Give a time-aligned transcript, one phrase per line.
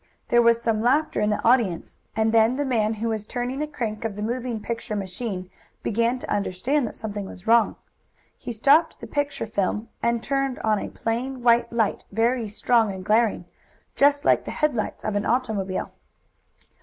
[0.29, 3.67] There was some laughter in the audience, and then the man who was turning the
[3.67, 5.51] crank of the moving picture machine
[5.83, 7.75] began to understand that something was wrong.
[8.35, 13.05] He stopped the picture film, and turned on a plain, white light, very strong and
[13.05, 13.45] glaring,
[13.95, 15.91] Just like the headlights of an automobile.